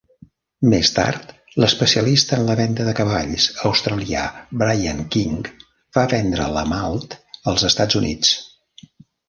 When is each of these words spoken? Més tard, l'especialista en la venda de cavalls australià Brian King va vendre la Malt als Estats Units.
Més 0.69 0.89
tard, 0.93 1.33
l'especialista 1.63 2.39
en 2.41 2.47
la 2.47 2.55
venda 2.61 2.87
de 2.87 2.95
cavalls 3.01 3.45
australià 3.71 4.25
Brian 4.63 5.05
King 5.17 5.37
va 5.99 6.09
vendre 6.17 6.51
la 6.57 6.67
Malt 6.75 7.19
als 7.53 7.71
Estats 7.73 8.03
Units. 8.05 8.37